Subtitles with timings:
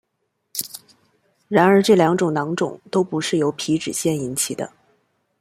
[1.47, 4.73] 然而这两种囊肿都不是由皮脂腺引起的。